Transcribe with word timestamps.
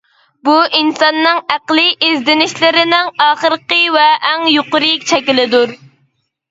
بۇ 0.47 0.53
ئىنساننىڭ 0.79 1.41
ئەقلىي 1.55 1.93
ئىزدىنىشلىرىنىڭ 2.09 3.13
ئاخىرقى 3.27 3.81
ۋە 3.99 4.09
ئەڭ 4.31 4.51
يۇقىرى 4.59 4.93
شەكلىدۇر. 5.13 5.81